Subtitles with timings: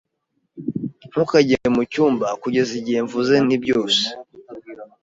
[1.09, 4.03] Ntukajye mucyumba kugeza igihe mvuze nti "Byose."